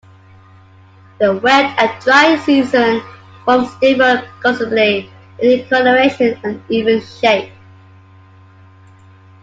[1.19, 3.03] The wet- and dry-season
[3.45, 7.51] forms differ considerably in coloration and even shape.